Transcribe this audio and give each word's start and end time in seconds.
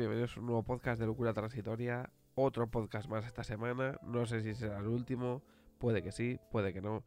Bienvenidos 0.00 0.34
a 0.34 0.40
un 0.40 0.46
nuevo 0.46 0.62
podcast 0.62 0.98
de 0.98 1.06
Locura 1.06 1.34
Transitoria. 1.34 2.08
Otro 2.34 2.70
podcast 2.70 3.06
más 3.10 3.26
esta 3.26 3.44
semana. 3.44 3.98
No 4.02 4.24
sé 4.24 4.40
si 4.40 4.54
será 4.54 4.78
el 4.78 4.86
último, 4.86 5.42
puede 5.78 6.02
que 6.02 6.10
sí, 6.10 6.40
puede 6.50 6.72
que 6.72 6.80
no. 6.80 7.04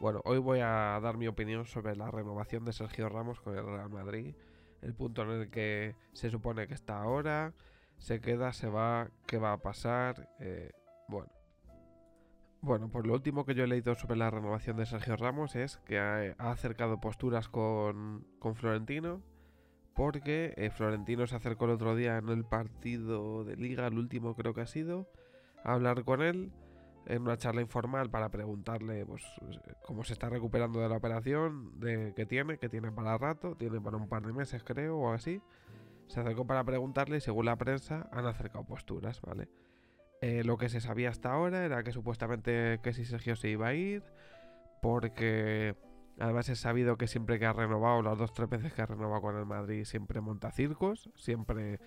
Bueno, 0.00 0.20
hoy 0.24 0.38
voy 0.38 0.58
a 0.58 0.98
dar 1.00 1.16
mi 1.16 1.28
opinión 1.28 1.64
sobre 1.64 1.94
la 1.94 2.10
renovación 2.10 2.64
de 2.64 2.72
Sergio 2.72 3.08
Ramos 3.08 3.40
con 3.40 3.56
el 3.56 3.64
Real 3.64 3.88
Madrid. 3.88 4.34
El 4.82 4.94
punto 4.94 5.22
en 5.22 5.30
el 5.30 5.48
que 5.48 5.94
se 6.12 6.28
supone 6.28 6.66
que 6.66 6.74
está 6.74 7.00
ahora, 7.00 7.54
se 7.98 8.20
queda, 8.20 8.52
se 8.52 8.66
va, 8.66 9.10
qué 9.28 9.38
va 9.38 9.52
a 9.52 9.58
pasar. 9.58 10.28
Eh, 10.40 10.72
bueno. 11.06 11.30
Bueno, 12.62 12.88
pues 12.90 13.06
lo 13.06 13.14
último 13.14 13.44
que 13.44 13.54
yo 13.54 13.62
he 13.62 13.68
leído 13.68 13.94
sobre 13.94 14.16
la 14.16 14.30
renovación 14.30 14.76
de 14.76 14.86
Sergio 14.86 15.14
Ramos 15.14 15.54
es 15.54 15.76
que 15.86 16.00
ha, 16.00 16.34
acercado 16.38 17.00
posturas 17.00 17.48
con, 17.48 18.26
con 18.40 18.56
Florentino 18.56 19.22
porque 19.94 20.54
eh, 20.56 20.70
Florentino 20.70 21.26
se 21.26 21.36
acercó 21.36 21.66
el 21.66 21.72
otro 21.72 21.94
día 21.94 22.18
en 22.18 22.28
el 22.28 22.44
partido 22.44 23.44
de 23.44 23.56
liga, 23.56 23.86
el 23.86 23.98
último 23.98 24.34
creo 24.34 24.54
que 24.54 24.62
ha 24.62 24.66
sido, 24.66 25.08
a 25.62 25.74
hablar 25.74 26.04
con 26.04 26.22
él 26.22 26.52
en 27.06 27.22
una 27.22 27.36
charla 27.36 27.60
informal 27.60 28.10
para 28.10 28.30
preguntarle 28.30 29.04
pues, 29.04 29.22
cómo 29.82 30.04
se 30.04 30.14
está 30.14 30.28
recuperando 30.28 30.80
de 30.80 30.88
la 30.88 30.96
operación 30.96 31.78
de, 31.78 32.12
que 32.14 32.26
tiene, 32.26 32.58
que 32.58 32.68
tiene 32.68 32.90
para 32.90 33.18
rato, 33.18 33.54
tiene 33.56 33.80
para 33.80 33.96
un 33.96 34.08
par 34.08 34.24
de 34.24 34.32
meses 34.32 34.62
creo 34.64 34.98
o 34.98 35.12
así. 35.12 35.40
Se 36.08 36.20
acercó 36.20 36.46
para 36.46 36.64
preguntarle 36.64 37.18
y 37.18 37.20
según 37.20 37.46
la 37.46 37.56
prensa 37.56 38.08
han 38.12 38.26
acercado 38.26 38.64
posturas, 38.64 39.20
¿vale? 39.22 39.48
Eh, 40.20 40.42
lo 40.44 40.56
que 40.56 40.68
se 40.68 40.80
sabía 40.80 41.10
hasta 41.10 41.32
ahora 41.32 41.64
era 41.64 41.82
que 41.82 41.92
supuestamente 41.92 42.78
que 42.82 42.92
si 42.92 43.04
Sergio 43.04 43.36
se 43.36 43.48
iba 43.48 43.68
a 43.68 43.74
ir, 43.74 44.02
porque 44.80 45.76
Además 46.18 46.48
es 46.48 46.60
sabido 46.60 46.96
que 46.96 47.06
siempre 47.06 47.38
que 47.38 47.46
ha 47.46 47.52
renovado, 47.52 48.02
las 48.02 48.16
dos 48.18 48.32
tres 48.32 48.48
veces 48.48 48.72
que 48.72 48.82
ha 48.82 48.86
renovado 48.86 49.20
con 49.20 49.36
el 49.36 49.46
Madrid, 49.46 49.84
siempre 49.84 50.20
monta 50.20 50.52
circos, 50.52 51.10
siempre 51.16 51.80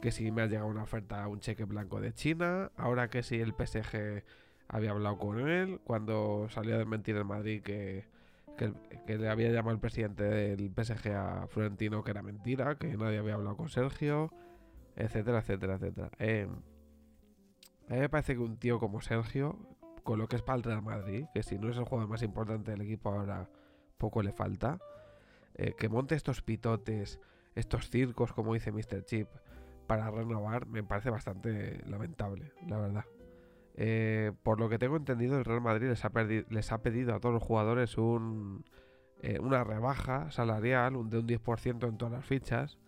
que 0.00 0.12
si 0.12 0.30
me 0.30 0.42
ha 0.42 0.46
llegado 0.46 0.68
una 0.68 0.82
oferta, 0.82 1.26
un 1.28 1.40
cheque 1.40 1.64
blanco 1.64 2.00
de 2.00 2.12
China, 2.12 2.70
ahora 2.76 3.08
que 3.08 3.22
si 3.22 3.40
el 3.40 3.54
PSG 3.54 4.24
había 4.68 4.90
hablado 4.90 5.18
con 5.18 5.48
él, 5.48 5.80
cuando 5.84 6.48
salió 6.50 6.74
a 6.74 6.78
desmentir 6.78 7.16
el 7.16 7.24
Madrid 7.24 7.62
que, 7.62 8.06
que, 8.56 9.18
le 9.18 9.28
había 9.28 9.50
llamado 9.50 9.74
el 9.74 9.80
presidente 9.80 10.24
del 10.24 10.72
PSG 10.74 11.08
a 11.14 11.46
Florentino 11.48 12.02
que 12.02 12.10
era 12.10 12.22
mentira, 12.22 12.76
que 12.76 12.96
nadie 12.96 13.18
había 13.18 13.34
hablado 13.34 13.56
con 13.56 13.68
Sergio, 13.68 14.32
etcétera, 14.96 15.38
etcétera, 15.38 15.74
etcétera. 15.74 16.10
Eh, 16.18 16.48
a 17.88 17.94
mí 17.94 18.00
me 18.00 18.08
parece 18.08 18.34
que 18.34 18.40
un 18.40 18.56
tío 18.58 18.78
como 18.78 19.00
Sergio, 19.00 19.58
con 20.04 20.18
lo 20.18 20.28
que 20.28 20.36
es 20.36 20.42
para 20.42 20.56
el 20.56 20.62
Real 20.62 20.82
Madrid, 20.82 21.26
que 21.34 21.42
si 21.42 21.58
no 21.58 21.68
es 21.68 21.76
el 21.76 21.84
jugador 21.84 22.08
más 22.08 22.22
importante 22.22 22.70
del 22.70 22.80
equipo 22.82 23.10
ahora 23.10 23.48
poco 24.02 24.20
le 24.20 24.32
falta. 24.32 24.80
Eh, 25.54 25.74
que 25.78 25.88
monte 25.88 26.16
estos 26.16 26.42
pitotes, 26.42 27.20
estos 27.54 27.88
circos, 27.88 28.32
como 28.32 28.52
dice 28.52 28.72
Mr. 28.72 29.04
Chip, 29.04 29.28
para 29.86 30.10
renovar, 30.10 30.66
me 30.66 30.82
parece 30.82 31.10
bastante 31.10 31.80
lamentable, 31.86 32.52
la 32.66 32.78
verdad. 32.78 33.04
Eh, 33.74 34.32
por 34.42 34.58
lo 34.58 34.68
que 34.68 34.78
tengo 34.78 34.96
entendido, 34.96 35.38
el 35.38 35.44
Real 35.44 35.60
Madrid 35.60 35.88
les 35.88 36.04
ha, 36.72 36.82
pedido 36.82 37.14
a 37.14 37.20
todos 37.20 37.32
los 37.32 37.42
jugadores 37.44 37.96
un, 37.96 38.64
eh, 39.20 39.38
una 39.38 39.62
rebaja 39.62 40.32
salarial 40.32 41.08
de 41.08 41.18
un 41.18 41.28
10% 41.28 41.88
en 41.88 41.96
todas 41.96 42.12
las 42.12 42.26
fichas. 42.26 42.78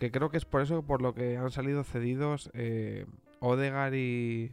Que 0.00 0.10
creo 0.10 0.30
que 0.30 0.38
es 0.38 0.44
por 0.44 0.62
eso 0.62 0.82
por 0.82 1.02
lo 1.02 1.14
que 1.14 1.36
han 1.36 1.50
salido 1.50 1.84
cedidos 1.84 2.50
Odegar 3.40 3.94
y, 3.94 4.52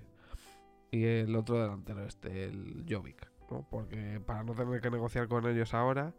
y 0.92 1.04
el 1.04 1.36
otro 1.36 1.60
delantero, 1.62 2.06
este, 2.06 2.46
el 2.46 2.86
Jovic 2.88 3.35
porque 3.70 4.22
para 4.26 4.44
no 4.44 4.54
tener 4.54 4.82
que 4.82 4.90
negociar 4.90 5.28
con 5.28 5.48
ellos 5.48 5.74
ahora, 5.74 6.14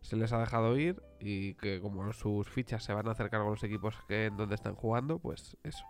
se 0.00 0.16
les 0.16 0.32
ha 0.32 0.38
dejado 0.38 0.76
ir 0.78 1.02
y 1.20 1.54
que 1.54 1.80
como 1.80 2.12
sus 2.12 2.48
fichas 2.48 2.84
se 2.84 2.94
van 2.94 3.08
a 3.08 3.12
acercar 3.12 3.40
con 3.40 3.50
los 3.50 3.64
equipos 3.64 3.96
que 4.06 4.26
en 4.26 4.36
donde 4.36 4.54
están 4.54 4.74
jugando, 4.74 5.18
pues 5.18 5.56
eso. 5.62 5.84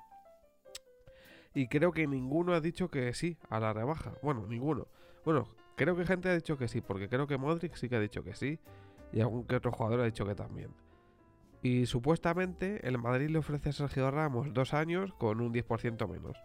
Y 1.54 1.68
creo 1.68 1.92
que 1.92 2.06
ninguno 2.06 2.52
ha 2.54 2.60
dicho 2.60 2.90
que 2.90 3.12
sí 3.14 3.38
a 3.48 3.60
la 3.60 3.72
rebaja. 3.72 4.12
Bueno, 4.22 4.46
ninguno. 4.46 4.86
Bueno, 5.24 5.48
creo 5.76 5.96
que 5.96 6.06
gente 6.06 6.28
ha 6.28 6.34
dicho 6.34 6.56
que 6.56 6.68
sí, 6.68 6.80
porque 6.80 7.08
creo 7.08 7.26
que 7.26 7.38
Modric 7.38 7.74
sí 7.74 7.88
que 7.88 7.96
ha 7.96 8.00
dicho 8.00 8.22
que 8.22 8.34
sí 8.34 8.58
y 9.12 9.20
algún 9.20 9.44
que 9.44 9.56
otro 9.56 9.72
jugador 9.72 10.00
ha 10.00 10.04
dicho 10.04 10.26
que 10.26 10.34
también. 10.34 10.70
Y 11.62 11.86
supuestamente 11.86 12.86
el 12.86 12.98
Madrid 12.98 13.30
le 13.30 13.38
ofrece 13.38 13.70
a 13.70 13.72
Sergio 13.72 14.10
Ramos 14.10 14.52
dos 14.52 14.74
años 14.74 15.12
con 15.14 15.40
un 15.40 15.52
10% 15.52 16.08
menos. 16.08 16.36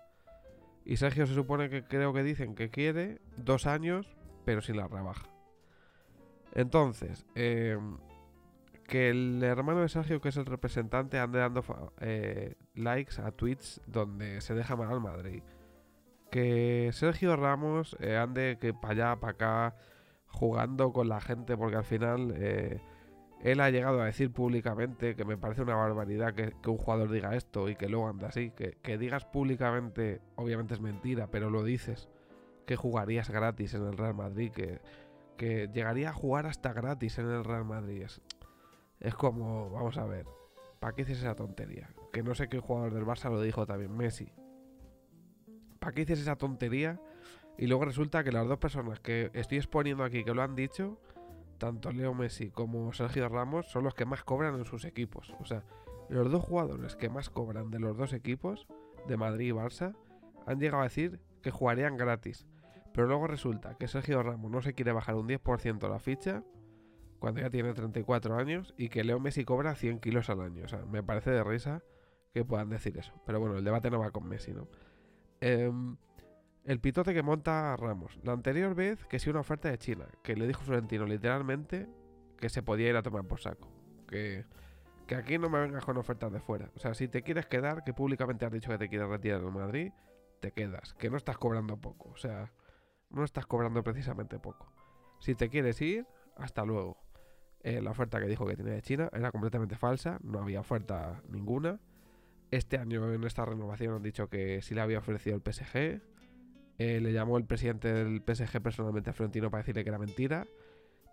Y 0.85 0.97
Sergio 0.97 1.27
se 1.27 1.33
supone 1.33 1.69
que 1.69 1.83
creo 1.83 2.13
que 2.13 2.23
dicen 2.23 2.55
que 2.55 2.69
quiere 2.69 3.21
dos 3.37 3.67
años 3.67 4.15
pero 4.45 4.61
sin 4.61 4.77
la 4.77 4.87
rebaja. 4.87 5.29
Entonces, 6.53 7.25
eh, 7.35 7.77
que 8.87 9.09
el 9.09 9.41
hermano 9.43 9.81
de 9.81 9.89
Sergio, 9.89 10.21
que 10.21 10.29
es 10.29 10.37
el 10.37 10.45
representante, 10.45 11.19
ande 11.19 11.39
dando 11.39 11.63
eh, 11.99 12.55
likes 12.75 13.21
a 13.21 13.31
tweets 13.31 13.81
donde 13.87 14.41
se 14.41 14.53
deja 14.53 14.75
mal 14.75 14.89
al 14.91 15.01
Madrid. 15.01 15.41
Que 16.29 16.89
Sergio 16.93 17.35
Ramos 17.35 17.95
eh, 17.99 18.17
ande 18.17 18.57
que 18.59 18.73
para 18.73 18.93
allá, 18.93 19.19
para 19.19 19.33
acá, 19.33 19.75
jugando 20.27 20.91
con 20.93 21.09
la 21.09 21.21
gente, 21.21 21.57
porque 21.57 21.77
al 21.77 21.83
final 21.83 22.33
él 23.41 23.59
ha 23.59 23.69
llegado 23.69 24.01
a 24.01 24.05
decir 24.05 24.31
públicamente 24.31 25.15
que 25.15 25.25
me 25.25 25.37
parece 25.37 25.61
una 25.61 25.75
barbaridad 25.75 26.33
que, 26.33 26.53
un 26.67 26.77
jugador 26.77 27.11
diga 27.11 27.35
esto 27.35 27.69
y 27.69 27.75
que 27.75 27.87
luego 27.87 28.07
ande 28.07 28.25
así. 28.25 28.51
Que 28.51 28.97
digas 28.97 29.25
públicamente, 29.25 30.21
obviamente 30.35 30.73
es 30.73 30.81
mentira, 30.81 31.27
pero 31.29 31.49
lo 31.49 31.63
dices 31.63 32.09
que 32.65 32.75
jugarías 32.75 33.29
gratis 33.29 33.73
en 33.73 33.85
el 33.85 33.97
Real 33.97 34.13
Madrid, 34.13 34.51
que, 34.51 34.81
que 35.37 35.69
llegaría 35.73 36.09
a 36.09 36.13
jugar 36.13 36.45
hasta 36.45 36.73
gratis 36.73 37.17
en 37.17 37.29
el 37.29 37.43
Real 37.43 37.65
Madrid. 37.65 38.05
Es, 38.99 39.15
como, 39.15 39.69
vamos 39.69 39.97
a 39.97 40.05
ver, 40.05 40.25
¿para 40.79 40.95
qué 40.95 41.03
dices 41.03 41.19
esa 41.19 41.35
tontería? 41.35 41.89
Que 42.11 42.23
no 42.23 42.35
sé 42.35 42.47
qué 42.47 42.59
jugador 42.59 42.93
del 42.93 43.05
Barça 43.05 43.29
lo 43.29 43.41
dijo 43.41 43.65
también, 43.65 43.95
Messi. 43.95 44.31
¿Para 45.79 45.93
qué 45.93 46.01
dices 46.01 46.19
esa 46.19 46.37
tontería? 46.37 47.01
Y 47.57 47.67
luego 47.67 47.85
resulta 47.85 48.23
que 48.23 48.31
las 48.31 48.47
dos 48.47 48.57
personas 48.57 48.99
que 48.99 49.29
estoy 49.33 49.57
exponiendo 49.57 50.03
aquí 50.03 50.23
que 50.23 50.33
lo 50.33 50.41
han 50.41 50.55
dicho, 50.55 50.99
tanto 51.57 51.91
Leo 51.91 52.13
Messi 52.13 52.49
como 52.49 52.93
Sergio 52.93 53.29
Ramos, 53.29 53.67
son 53.67 53.83
los 53.83 53.93
que 53.93 54.05
más 54.05 54.23
cobran 54.23 54.55
en 54.55 54.65
sus 54.65 54.85
equipos. 54.85 55.35
O 55.39 55.45
sea, 55.45 55.63
los 56.09 56.31
dos 56.31 56.43
jugadores 56.43 56.95
que 56.95 57.09
más 57.09 57.29
cobran 57.29 57.69
de 57.69 57.79
los 57.79 57.97
dos 57.97 58.13
equipos, 58.13 58.67
de 59.07 59.17
Madrid 59.17 59.49
y 59.49 59.51
Barça, 59.51 59.95
han 60.45 60.59
llegado 60.59 60.81
a 60.81 60.85
decir 60.85 61.19
que 61.41 61.51
jugarían 61.51 61.97
gratis. 61.97 62.47
Pero 62.93 63.07
luego 63.07 63.27
resulta 63.27 63.75
que 63.75 63.87
Sergio 63.87 64.21
Ramos 64.21 64.51
no 64.51 64.61
se 64.61 64.73
quiere 64.73 64.91
bajar 64.91 65.15
un 65.15 65.27
10% 65.27 65.89
la 65.89 65.99
ficha 65.99 66.43
cuando 67.19 67.41
ya 67.41 67.49
tiene 67.49 67.73
34 67.73 68.37
años 68.37 68.73
y 68.77 68.89
que 68.89 69.03
Leo 69.03 69.19
Messi 69.19 69.45
cobra 69.45 69.75
100 69.75 69.99
kilos 69.99 70.29
al 70.29 70.41
año. 70.41 70.65
O 70.65 70.67
sea, 70.67 70.85
me 70.85 71.01
parece 71.03 71.31
de 71.31 71.43
risa 71.43 71.81
que 72.33 72.45
puedan 72.45 72.69
decir 72.69 72.97
eso. 72.97 73.13
Pero 73.25 73.39
bueno, 73.39 73.57
el 73.57 73.63
debate 73.63 73.89
no 73.89 73.99
va 73.99 74.11
con 74.11 74.27
Messi, 74.27 74.53
¿no? 74.53 74.67
Em, 75.41 75.97
el 76.65 76.79
pitote 76.79 77.13
que 77.13 77.23
monta 77.23 77.75
Ramos. 77.77 78.19
La 78.23 78.33
anterior 78.33 78.75
vez 78.75 79.05
que 79.05 79.19
sí 79.19 79.29
una 79.29 79.39
oferta 79.39 79.69
de 79.69 79.77
China, 79.77 80.05
que 80.21 80.35
le 80.35 80.47
dijo 80.47 80.61
Florentino 80.61 81.05
literalmente 81.05 81.87
que 82.37 82.49
se 82.49 82.61
podía 82.61 82.89
ir 82.89 82.95
a 82.95 83.03
tomar 83.03 83.23
por 83.25 83.39
saco. 83.39 83.69
Que, 84.07 84.45
que 85.07 85.15
aquí 85.15 85.37
no 85.37 85.49
me 85.49 85.59
vengas 85.59 85.85
con 85.85 85.97
ofertas 85.97 86.31
de 86.31 86.39
fuera. 86.39 86.69
O 86.75 86.79
sea, 86.79 86.93
si 86.93 87.07
te 87.07 87.23
quieres 87.23 87.45
quedar, 87.47 87.83
que 87.83 87.93
públicamente 87.93 88.45
has 88.45 88.51
dicho 88.51 88.69
que 88.69 88.77
te 88.77 88.89
quieres 88.89 89.07
retirar 89.07 89.41
en 89.41 89.53
Madrid, 89.53 89.91
te 90.41 90.51
quedas. 90.51 90.93
Que 90.95 91.09
no 91.09 91.17
estás 91.17 91.37
cobrando 91.37 91.77
poco. 91.77 92.09
O 92.09 92.17
sea, 92.17 92.51
no 93.13 93.23
estás 93.23 93.45
cobrando 93.45 93.83
precisamente 93.83 94.39
poco. 94.39 94.71
Si 95.19 95.35
te 95.35 95.49
quieres 95.49 95.81
ir, 95.81 96.05
hasta 96.35 96.65
luego. 96.65 96.97
Eh, 97.61 97.81
la 97.81 97.91
oferta 97.91 98.19
que 98.19 98.27
dijo 98.27 98.45
que 98.45 98.57
tenía 98.57 98.73
de 98.73 98.81
China 98.81 99.09
era 99.13 99.31
completamente 99.31 99.77
falsa, 99.77 100.19
no 100.21 100.41
había 100.41 100.59
oferta 100.59 101.21
ninguna. 101.29 101.79
Este 102.51 102.77
año 102.77 103.11
en 103.13 103.23
esta 103.23 103.45
renovación 103.45 103.95
han 103.95 104.03
dicho 104.03 104.29
que 104.29 104.61
sí 104.61 104.75
le 104.75 104.81
había 104.81 104.99
ofrecido 104.99 105.35
el 105.35 105.41
PSG. 105.41 106.01
Eh, 106.77 106.99
le 106.99 107.13
llamó 107.13 107.37
el 107.37 107.45
presidente 107.45 107.93
del 107.93 108.21
PSG 108.21 108.61
personalmente 108.61 109.11
a 109.11 109.13
Florentino 109.13 109.49
para 109.49 109.61
decirle 109.61 109.83
que 109.83 109.89
era 109.89 109.99
mentira. 109.99 110.45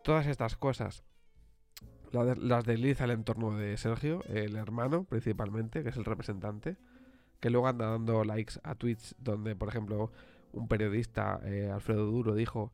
Todas 0.03 0.27
estas 0.27 0.57
cosas 0.57 1.05
las 2.13 2.65
desliza 2.65 3.05
el 3.05 3.13
entorno 3.13 3.57
de 3.57 3.77
Sergio, 3.77 4.21
el 4.29 4.57
hermano 4.57 5.05
principalmente, 5.05 5.83
que 5.83 5.91
es 5.91 5.97
el 5.97 6.05
representante, 6.05 6.77
que 7.39 7.51
luego 7.51 7.69
anda 7.69 7.87
dando 7.87 8.25
likes 8.25 8.55
a 8.65 8.75
tweets 8.75 9.15
donde, 9.19 9.55
por 9.55 9.69
ejemplo, 9.69 10.11
un 10.53 10.69
periodista, 10.69 11.41
eh, 11.45 11.71
Alfredo 11.71 12.07
Duro, 12.07 12.35
dijo, 12.35 12.73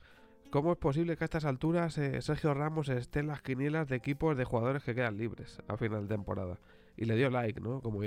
¿cómo 0.51 0.73
es 0.73 0.79
posible 0.79 1.17
que 1.17 1.25
a 1.25 1.27
estas 1.27 1.45
alturas 1.45 1.99
eh, 1.99 2.21
Sergio 2.23 2.55
Ramos 2.55 2.89
esté 2.89 3.21
en 3.21 3.29
las 3.29 3.43
quinielas 3.43 3.89
de 3.89 3.97
equipos 3.97 4.37
de 4.37 4.45
jugadores 4.45 4.83
que 4.83 4.95
quedan 4.95 5.17
libres 5.17 5.61
a 5.69 5.77
final 5.77 6.03
de 6.03 6.15
temporada? 6.15 6.59
Y 6.97 7.05
le 7.05 7.17
dio 7.17 7.31
like, 7.31 7.61
¿no? 7.61 7.81
Como, 7.81 8.01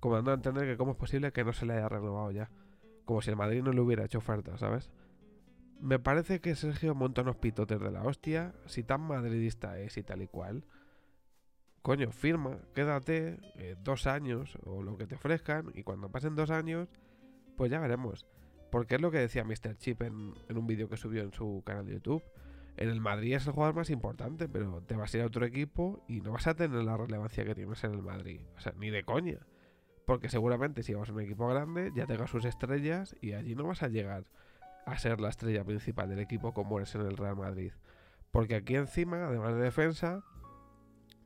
como 0.00 0.16
dando 0.16 0.32
a 0.32 0.34
entender 0.34 0.64
que 0.64 0.76
cómo 0.76 0.92
es 0.92 0.96
posible 0.96 1.32
que 1.32 1.44
no 1.44 1.52
se 1.52 1.66
le 1.66 1.74
haya 1.74 1.88
renovado 1.88 2.30
ya. 2.30 2.50
Como 3.04 3.22
si 3.22 3.30
el 3.30 3.36
Madrid 3.36 3.62
no 3.62 3.72
le 3.72 3.80
hubiera 3.80 4.04
hecho 4.04 4.18
oferta, 4.18 4.58
¿sabes? 4.58 4.90
Me 5.80 6.00
parece 6.00 6.40
que 6.40 6.56
Sergio 6.56 6.94
monta 6.94 7.22
unos 7.22 7.36
pitotes 7.36 7.78
de 7.80 7.90
la 7.90 8.02
hostia, 8.02 8.52
si 8.66 8.82
tan 8.82 9.00
madridista 9.00 9.78
es 9.78 9.96
y 9.96 10.02
tal 10.02 10.22
y 10.22 10.26
cual. 10.26 10.64
Coño, 11.82 12.10
firma, 12.10 12.58
quédate 12.74 13.38
eh, 13.54 13.76
dos 13.82 14.06
años 14.08 14.58
o 14.64 14.82
lo 14.82 14.98
que 14.98 15.06
te 15.06 15.14
ofrezcan 15.14 15.70
y 15.74 15.84
cuando 15.84 16.10
pasen 16.10 16.34
dos 16.34 16.50
años, 16.50 16.88
pues 17.56 17.70
ya 17.70 17.78
veremos. 17.78 18.26
Porque 18.70 18.96
es 18.96 19.00
lo 19.00 19.10
que 19.10 19.18
decía 19.18 19.44
Mr. 19.44 19.76
Chip 19.78 20.02
en, 20.02 20.34
un 20.48 20.66
vídeo 20.66 20.88
que 20.88 20.96
subió 20.96 21.22
en 21.22 21.32
su 21.32 21.62
canal 21.64 21.86
de 21.86 21.94
YouTube. 21.94 22.22
En 22.76 22.90
el 22.90 23.00
Madrid 23.00 23.34
es 23.34 23.46
el 23.46 23.52
jugador 23.52 23.74
más 23.74 23.90
importante, 23.90 24.48
pero 24.48 24.82
te 24.82 24.94
vas 24.94 25.12
a 25.12 25.16
ir 25.16 25.22
a 25.24 25.26
otro 25.26 25.44
equipo 25.44 26.04
y 26.06 26.20
no 26.20 26.32
vas 26.32 26.46
a 26.46 26.54
tener 26.54 26.82
la 26.84 26.96
relevancia 26.96 27.44
que 27.44 27.54
tienes 27.54 27.82
en 27.84 27.92
el 27.92 28.02
Madrid. 28.02 28.40
O 28.56 28.60
sea, 28.60 28.72
ni 28.76 28.90
de 28.90 29.02
coña. 29.02 29.38
Porque 30.06 30.28
seguramente 30.28 30.82
si 30.82 30.94
vas 30.94 31.08
a 31.08 31.12
un 31.12 31.20
equipo 31.20 31.48
grande 31.48 31.92
ya 31.94 32.06
tengas 32.06 32.30
sus 32.30 32.44
estrellas 32.44 33.16
y 33.20 33.32
allí 33.32 33.54
no 33.54 33.64
vas 33.64 33.82
a 33.82 33.88
llegar 33.88 34.24
a 34.86 34.98
ser 34.98 35.20
la 35.20 35.28
estrella 35.28 35.64
principal 35.64 36.08
del 36.08 36.20
equipo 36.20 36.54
como 36.54 36.78
eres 36.78 36.94
en 36.94 37.02
el 37.02 37.16
Real 37.16 37.36
Madrid. 37.36 37.72
Porque 38.30 38.54
aquí 38.54 38.76
encima, 38.76 39.26
además 39.26 39.54
de 39.54 39.60
defensa, 39.60 40.22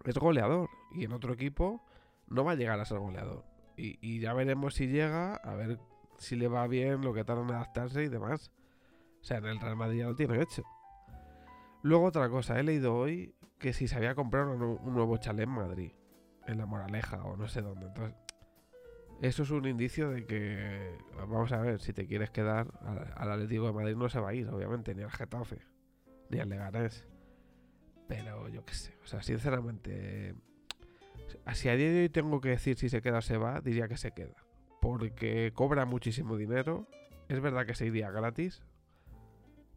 es 0.05 0.17
goleador. 0.17 0.69
Y 0.95 1.05
en 1.05 1.13
otro 1.13 1.33
equipo 1.33 1.85
no 2.29 2.45
va 2.45 2.53
a 2.53 2.55
llegar 2.55 2.81
a 2.81 2.85
ser 2.85 2.99
goleador. 2.99 3.45
Y, 3.77 4.21
ya 4.21 4.33
veremos 4.35 4.75
si 4.75 4.87
llega, 4.87 5.35
a 5.37 5.55
ver 5.55 5.79
si 6.19 6.37
le 6.37 6.49
va 6.49 6.67
bien, 6.67 7.03
lo 7.03 7.13
que 7.13 7.25
tarda 7.25 7.43
en 7.43 7.51
adaptarse 7.51 8.05
y 8.05 8.09
demás. 8.09 8.53
O 9.21 9.25
sea, 9.25 9.39
en 9.39 9.47
el 9.47 9.61
Real 9.61 9.77
Madrid 9.77 10.01
ya 10.01 10.07
lo 10.07 10.15
tiene 10.15 10.41
hecho. 10.41 10.63
Luego 11.83 12.07
otra 12.07 12.29
cosa, 12.29 12.59
he 12.59 12.63
leído 12.63 12.95
hoy 12.95 13.35
que 13.59 13.73
si 13.73 13.89
se 13.89 13.97
había 13.97 14.15
comprado 14.15 14.53
un, 14.53 14.95
nuevo 14.95 15.17
chalet 15.17 15.45
en 15.45 15.51
Madrid, 15.51 15.93
en 16.47 16.59
la 16.59 16.67
Moraleja 16.67 17.25
o 17.25 17.37
no 17.37 17.49
sé 17.49 17.63
dónde. 17.63 17.87
Entonces, 17.87 18.17
eso 19.21 19.45
es 19.45 19.51
un 19.51 19.67
indicio 19.67 20.11
de 20.11 20.27
que, 20.27 20.99
vamos 21.17 21.53
a 21.53 21.59
ver, 21.59 21.81
si 21.81 21.93
te 21.93 22.07
quieres 22.07 22.31
quedar, 22.31 22.67
al, 23.17 23.31
Atlético 23.31 23.67
de 23.67 23.73
Madrid 23.73 23.97
no 23.97 24.09
se 24.09 24.19
va 24.19 24.31
a 24.31 24.35
ir, 24.35 24.49
obviamente, 24.49 24.95
ni 24.95 25.03
al 25.03 25.13
Getafe, 25.13 25.59
ni 26.29 26.41
al 26.41 26.49
Leganés. 26.49 27.07
Pero 28.09 28.49
yo 28.49 28.65
qué 28.65 28.75
sé, 28.75 28.99
o 29.03 29.07
sea, 29.07 29.23
sinceramente, 29.23 30.35
si 31.55 31.69
a 31.69 31.77
día 31.77 31.91
de 31.91 32.01
hoy 32.03 32.09
tengo 32.09 32.41
que 32.41 32.51
decir 32.51 32.77
si 32.77 32.89
se 32.89 33.01
queda 33.01 33.19
o 33.19 33.23
se 33.23 33.37
va, 33.37 33.61
diría 33.61 33.87
que 33.87 33.97
se 33.97 34.11
queda. 34.11 34.35
Porque 34.83 35.53
cobra 35.55 35.85
muchísimo 35.85 36.37
dinero. 36.37 36.89
Es 37.29 37.41
verdad 37.41 37.65
que 37.65 37.77
se 37.77 37.87
iría 37.87 38.11
gratis. 38.11 38.65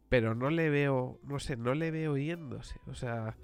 Pero 0.08 0.34
no 0.34 0.50
le 0.50 0.68
veo, 0.68 1.20
no 1.22 1.38
sé, 1.38 1.56
no 1.56 1.74
le 1.74 1.92
veo 1.92 2.16
yéndose. 2.16 2.80
O 2.88 2.94
sea, 2.94 3.36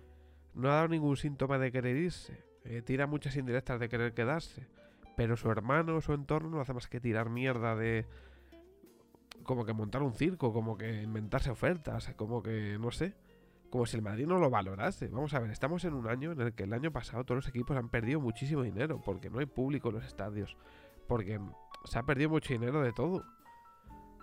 no 0.54 0.68
ha 0.68 0.74
dado 0.74 0.88
ningún 0.88 1.16
síntoma 1.16 1.58
de 1.58 1.70
querer 1.70 1.96
irse. 1.96 2.42
Eh, 2.64 2.82
tira 2.82 3.06
muchas 3.06 3.36
indirectas 3.36 3.78
de 3.78 3.88
querer 3.88 4.12
quedarse. 4.12 4.66
Pero 5.16 5.36
su 5.36 5.52
hermano, 5.52 6.00
su 6.00 6.14
entorno, 6.14 6.50
no 6.50 6.60
hace 6.60 6.74
más 6.74 6.88
que 6.88 6.98
tirar 6.98 7.30
mierda 7.30 7.76
de. 7.76 8.06
Como 9.44 9.64
que 9.64 9.72
montar 9.72 10.02
un 10.02 10.14
circo, 10.14 10.52
como 10.52 10.76
que 10.76 11.02
inventarse 11.02 11.48
ofertas, 11.48 12.12
como 12.16 12.42
que 12.42 12.76
no 12.76 12.90
sé. 12.90 13.14
Como 13.70 13.86
si 13.86 13.96
el 13.96 14.02
Madrid 14.02 14.26
no 14.26 14.38
lo 14.38 14.50
valorase. 14.50 15.06
Vamos 15.06 15.32
a 15.34 15.38
ver, 15.38 15.52
estamos 15.52 15.84
en 15.84 15.94
un 15.94 16.08
año 16.08 16.32
en 16.32 16.40
el 16.40 16.54
que 16.54 16.64
el 16.64 16.72
año 16.72 16.90
pasado 16.90 17.22
todos 17.22 17.36
los 17.36 17.48
equipos 17.48 17.76
han 17.76 17.88
perdido 17.88 18.20
muchísimo 18.20 18.62
dinero, 18.62 19.00
porque 19.00 19.30
no 19.30 19.38
hay 19.38 19.46
público 19.46 19.90
en 19.90 19.94
los 19.94 20.04
estadios, 20.04 20.56
porque 21.12 21.38
se 21.84 21.98
ha 21.98 22.02
perdido 22.04 22.30
mucho 22.30 22.52
dinero 22.52 22.80
de 22.80 22.92
todo. 22.92 23.22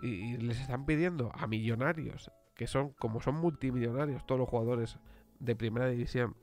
Y, 0.01 0.37
les 0.37 0.59
están 0.59 0.85
pidiendo 0.85 1.31
a 1.35 1.45
millonarios, 1.45 2.31
que 2.55 2.67
son, 2.67 2.91
como 2.93 3.21
son 3.21 3.35
multimillonarios 3.35 4.25
todos 4.25 4.39
los 4.39 4.49
jugadores 4.49 4.97
de 5.39 5.55
primera 5.55 5.87
división, 5.87 6.35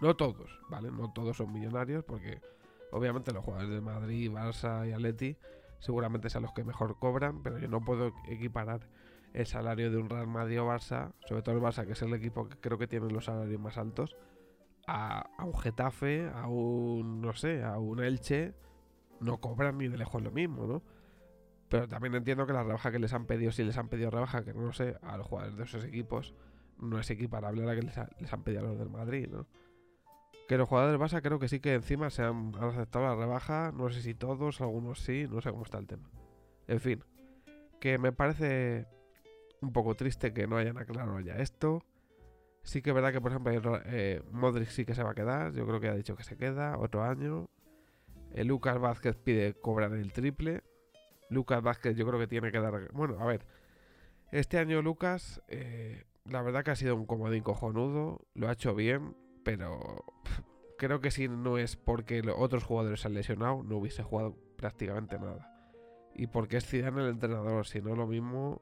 no 0.00 0.16
todos, 0.16 0.60
¿vale? 0.70 0.90
No 0.90 1.12
todos 1.12 1.36
son 1.36 1.52
millonarios, 1.52 2.04
porque 2.04 2.40
Obviamente 2.92 3.32
los 3.32 3.44
jugadores 3.44 3.70
de 3.70 3.80
Madrid, 3.80 4.30
Barça 4.30 4.88
y 4.88 4.92
Atleti 4.92 5.36
seguramente 5.80 6.30
sean 6.30 6.42
los 6.42 6.52
que 6.52 6.64
mejor 6.64 6.98
cobran, 6.98 7.42
pero 7.42 7.58
yo 7.58 7.68
no 7.68 7.80
puedo 7.80 8.12
equiparar 8.28 8.88
el 9.34 9.46
salario 9.46 9.90
de 9.90 9.98
un 9.98 10.08
Real 10.08 10.26
Madrid 10.26 10.60
o 10.60 10.66
Barça, 10.66 11.12
sobre 11.26 11.42
todo 11.42 11.56
el 11.56 11.60
Barça, 11.60 11.84
que 11.84 11.92
es 11.92 12.02
el 12.02 12.14
equipo 12.14 12.48
que 12.48 12.56
creo 12.56 12.78
que 12.78 12.86
tiene 12.86 13.10
los 13.10 13.26
salarios 13.26 13.60
más 13.60 13.76
altos, 13.76 14.16
a, 14.86 15.28
un 15.44 15.54
Getafe, 15.58 16.30
a 16.32 16.46
un, 16.46 17.20
no 17.20 17.34
sé, 17.34 17.62
a 17.62 17.78
un 17.78 18.02
Elche, 18.02 18.54
no 19.20 19.38
cobran 19.38 19.78
ni 19.78 19.88
de 19.88 19.98
lejos 19.98 20.22
lo 20.22 20.30
mismo, 20.30 20.66
¿no? 20.66 20.82
Pero 21.68 21.88
también 21.88 22.14
entiendo 22.14 22.46
que 22.46 22.52
la 22.52 22.62
rebaja 22.62 22.92
que 22.92 22.98
les 22.98 23.12
han 23.12 23.26
pedido, 23.26 23.50
si 23.50 23.64
les 23.64 23.76
han 23.76 23.88
pedido 23.88 24.10
rebaja, 24.10 24.44
que 24.44 24.54
no 24.54 24.72
sé, 24.72 24.96
a 25.02 25.16
los 25.16 25.26
jugadores 25.26 25.56
de 25.56 25.64
esos 25.64 25.84
equipos, 25.84 26.34
no 26.78 26.98
es 26.98 27.10
equiparable 27.10 27.62
a 27.62 27.66
la 27.66 27.74
que 27.74 27.82
les, 27.82 27.98
han 28.32 28.42
pedido 28.42 28.60
a 28.60 28.68
los 28.68 28.78
del 28.78 28.90
Madrid, 28.90 29.28
¿no? 29.28 29.46
Que 30.48 30.58
los 30.58 30.68
jugadores 30.68 31.00
Barça 31.00 31.22
creo 31.22 31.40
que 31.40 31.48
sí 31.48 31.58
que 31.58 31.74
encima 31.74 32.08
se 32.10 32.22
han, 32.22 32.54
aceptado 32.60 33.06
la 33.06 33.16
rebaja. 33.16 33.72
No 33.72 33.90
sé 33.90 34.00
si 34.00 34.14
todos, 34.14 34.60
algunos 34.60 35.00
sí, 35.00 35.26
no 35.28 35.40
sé 35.40 35.50
cómo 35.50 35.64
está 35.64 35.78
el 35.78 35.88
tema. 35.88 36.08
En 36.68 36.78
fin, 36.78 37.02
que 37.80 37.98
me 37.98 38.12
parece 38.12 38.86
un 39.60 39.72
poco 39.72 39.96
triste 39.96 40.32
que 40.32 40.46
no 40.46 40.56
hayan 40.56 40.78
aclarado 40.78 41.18
ya 41.18 41.34
esto. 41.36 41.82
Sí 42.62 42.80
que 42.80 42.90
es 42.90 42.94
verdad 42.94 43.12
que, 43.12 43.20
por 43.20 43.32
ejemplo, 43.32 43.80
eh, 43.86 44.22
Modric 44.30 44.68
sí 44.68 44.84
que 44.84 44.94
se 44.94 45.02
va 45.02 45.10
a 45.10 45.14
quedar. 45.14 45.52
Yo 45.52 45.66
creo 45.66 45.80
que 45.80 45.88
ha 45.88 45.94
dicho 45.94 46.14
que 46.14 46.22
se 46.22 46.36
queda 46.36 46.78
otro 46.78 47.02
año. 47.02 47.48
Eh, 48.32 48.44
Lucas 48.44 48.78
Vázquez 48.78 49.16
pide 49.16 49.54
cobrar 49.54 49.92
el 49.94 50.12
triple. 50.12 50.62
Lucas 51.30 51.62
Vázquez 51.62 51.96
yo 51.96 52.06
creo 52.06 52.18
que 52.18 52.26
tiene 52.26 52.52
que 52.52 52.60
dar... 52.60 52.92
Bueno, 52.92 53.18
a 53.20 53.26
ver. 53.26 53.46
Este 54.32 54.58
año 54.58 54.82
Lucas, 54.82 55.42
eh, 55.48 56.04
la 56.24 56.42
verdad 56.42 56.64
que 56.64 56.72
ha 56.72 56.76
sido 56.76 56.96
un 56.96 57.06
comodín 57.06 57.42
cojonudo. 57.42 58.20
Lo 58.34 58.48
ha 58.48 58.52
hecho 58.52 58.74
bien 58.74 59.14
pero 59.46 60.04
creo 60.76 61.00
que 61.00 61.12
si 61.12 61.28
no 61.28 61.56
es 61.56 61.76
porque 61.76 62.20
otros 62.36 62.64
jugadores 62.64 63.02
se 63.02 63.06
han 63.06 63.14
lesionado, 63.14 63.62
no 63.62 63.76
hubiese 63.76 64.02
jugado 64.02 64.36
prácticamente 64.56 65.20
nada. 65.20 65.52
Y 66.16 66.26
porque 66.26 66.56
es 66.56 66.66
Zidane 66.66 67.02
el 67.02 67.10
entrenador, 67.10 67.64
si 67.64 67.80
no 67.80 67.94
lo 67.94 68.08
mismo, 68.08 68.60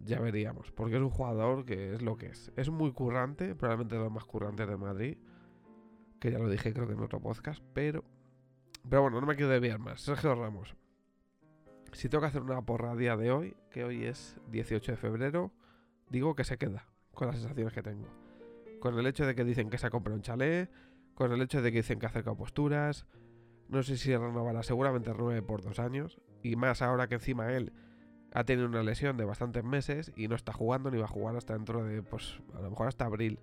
ya 0.00 0.18
veríamos. 0.18 0.72
Porque 0.72 0.96
es 0.96 1.00
un 1.00 1.10
jugador 1.10 1.64
que 1.64 1.94
es 1.94 2.02
lo 2.02 2.16
que 2.16 2.26
es. 2.26 2.50
Es 2.56 2.68
muy 2.68 2.92
currante, 2.92 3.54
probablemente 3.54 3.94
de 3.94 4.00
los 4.00 4.10
más 4.10 4.24
currantes 4.24 4.66
de 4.66 4.76
Madrid. 4.76 5.18
Que 6.18 6.32
ya 6.32 6.40
lo 6.40 6.50
dije 6.50 6.72
creo 6.72 6.88
que 6.88 6.94
en 6.94 7.00
otro 7.00 7.20
podcast, 7.20 7.62
pero... 7.72 8.02
Pero 8.88 9.02
bueno, 9.02 9.20
no 9.20 9.26
me 9.26 9.36
quiero 9.36 9.50
desviar 9.50 9.78
más. 9.78 10.00
Sergio 10.00 10.34
Ramos. 10.34 10.74
Si 11.92 12.08
tengo 12.08 12.22
que 12.22 12.28
hacer 12.28 12.42
una 12.42 12.62
porra 12.62 12.94
día 12.94 13.16
de 13.16 13.32
hoy, 13.32 13.56
que 13.70 13.84
hoy 13.84 14.04
es 14.04 14.38
18 14.50 14.92
de 14.92 14.96
febrero, 14.96 15.52
digo 16.08 16.34
que 16.34 16.44
se 16.44 16.56
queda 16.56 16.86
con 17.12 17.28
las 17.28 17.36
sensaciones 17.36 17.72
que 17.72 17.82
tengo. 17.82 18.08
Con 18.80 18.98
el 18.98 19.06
hecho 19.06 19.26
de 19.26 19.34
que 19.34 19.44
dicen 19.44 19.70
que 19.70 19.78
se 19.78 19.86
ha 19.86 19.90
comprado 19.90 20.16
un 20.16 20.22
chalet, 20.22 20.70
con 21.14 21.32
el 21.32 21.42
hecho 21.42 21.60
de 21.60 21.70
que 21.70 21.78
dicen 21.78 21.98
que 21.98 22.06
ha 22.06 22.08
acercado 22.08 22.36
posturas. 22.36 23.06
No 23.68 23.82
sé 23.82 23.96
si 23.96 24.16
renovará, 24.16 24.62
seguramente 24.62 25.12
renueve 25.12 25.42
por 25.42 25.62
dos 25.62 25.78
años. 25.78 26.20
Y 26.42 26.56
más 26.56 26.80
ahora 26.80 27.08
que 27.08 27.16
encima 27.16 27.52
él 27.52 27.72
ha 28.32 28.44
tenido 28.44 28.66
una 28.66 28.82
lesión 28.82 29.16
de 29.16 29.24
bastantes 29.24 29.64
meses 29.64 30.12
y 30.16 30.28
no 30.28 30.36
está 30.36 30.52
jugando 30.52 30.90
ni 30.90 30.98
va 30.98 31.04
a 31.04 31.08
jugar 31.08 31.36
hasta 31.36 31.54
dentro 31.54 31.84
de, 31.84 32.02
pues, 32.02 32.40
a 32.54 32.60
lo 32.60 32.70
mejor 32.70 32.88
hasta 32.88 33.04
abril. 33.04 33.40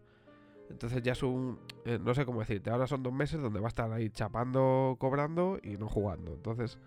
Entonces 0.69 1.01
ya 1.01 1.13
es 1.13 1.23
un, 1.23 1.59
eh, 1.85 1.99
no 2.01 2.13
sé 2.13 2.25
cómo 2.25 2.39
decirte, 2.39 2.69
ahora 2.69 2.87
son 2.87 3.03
dos 3.03 3.13
meses 3.13 3.41
donde 3.41 3.59
va 3.59 3.67
a 3.67 3.69
estar 3.69 3.91
ahí 3.91 4.09
chapando, 4.09 4.95
cobrando 4.99 5.59
y 5.63 5.77
no 5.77 5.87
jugando. 5.87 6.33
Entonces, 6.33 6.77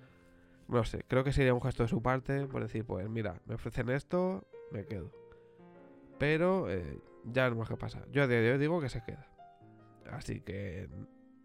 no 0.68 0.84
sé, 0.84 1.04
creo 1.08 1.24
que 1.24 1.32
sería 1.32 1.54
un 1.54 1.62
gesto 1.62 1.82
de 1.82 1.88
su 1.88 2.02
parte 2.02 2.46
por 2.46 2.62
decir, 2.62 2.84
pues 2.84 3.08
mira, 3.08 3.40
me 3.46 3.54
ofrecen 3.54 3.88
esto, 3.88 4.46
me 4.70 4.84
quedo. 4.84 5.10
Pero 6.18 6.70
eh, 6.70 6.98
ya 7.24 7.44
veremos 7.44 7.68
qué 7.68 7.76
pasa. 7.76 8.04
Yo 8.12 8.22
a 8.22 8.26
día 8.26 8.40
de 8.40 8.52
hoy 8.52 8.58
digo 8.58 8.80
que 8.80 8.88
se 8.88 9.02
queda. 9.02 9.26
Así 10.10 10.40
que 10.40 10.88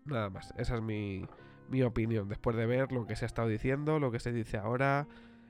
nada 0.05 0.29
más. 0.29 0.53
Esa 0.57 0.75
es 0.75 0.81
mi, 0.81 1.25
mi 1.69 1.81
opinión. 1.81 2.27
Después 2.27 2.55
de 2.55 2.65
ver 2.65 2.91
lo 2.91 3.07
que 3.07 3.15
se 3.15 3.25
ha 3.25 3.27
estado 3.27 3.47
diciendo, 3.47 3.99
lo 3.99 4.11
que 4.11 4.19
se 4.19 4.31
dice 4.31 4.57
ahora, 4.57 5.07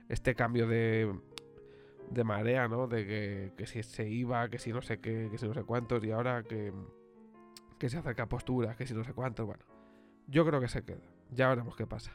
este 0.10 0.36
cambio 0.36 0.68
de, 0.68 1.12
de 2.10 2.24
marea, 2.24 2.68
¿no? 2.68 2.88
De 2.88 3.06
que, 3.06 3.54
que, 3.58 3.66
si 3.66 3.84
se 3.84 4.10
iba, 4.10 4.50
que 4.50 4.60
si 4.60 4.72
no 4.72 4.82
sé 4.82 5.00
qué, 5.00 5.30
que 5.32 5.38
si 5.38 5.48
no 5.48 5.54
sé 5.54 5.64
cuántos, 5.64 6.04
y 6.04 6.12
ahora 6.12 6.44
que, 6.44 6.74
que 7.80 7.90
se 7.90 7.98
acerca 7.98 8.24
a 8.24 8.30
posturas, 8.30 8.76
que 8.76 8.86
si 8.86 8.94
no 8.94 9.04
sé 9.04 9.14
cuántos. 9.14 9.46
Bueno, 9.46 9.64
yo 10.28 10.46
creo 10.46 10.62
que 10.62 10.68
se 10.68 10.84
queda. 10.84 11.04
Ya 11.32 11.50
veremos 11.50 11.76
qué 11.76 11.88
pasa. 11.88 12.12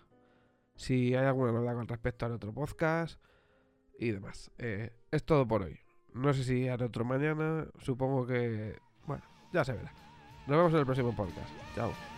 Si 0.76 1.14
hay 1.14 1.26
alguna 1.26 1.52
novedad 1.52 1.75
con 1.75 1.88
respecto 1.88 2.26
al 2.26 2.32
otro 2.32 2.52
podcast 2.52 3.20
y 3.99 4.11
demás. 4.12 4.50
Eh, 4.59 4.92
es 5.11 5.25
todo 5.25 5.47
por 5.47 5.62
hoy. 5.62 5.78
No 6.14 6.32
sé 6.32 6.44
si 6.44 6.68
haré 6.68 6.87
otro 6.87 7.04
mañana. 7.04 7.66
Supongo 7.78 8.26
que. 8.26 8.78
Bueno, 9.06 9.23
ya 9.52 9.64
se 9.64 9.73
verá. 9.73 9.92
Nos 10.47 10.56
vemos 10.56 10.73
en 10.73 10.78
el 10.78 10.87
próximo 10.87 11.14
podcast. 11.14 11.50
Chao. 11.75 12.10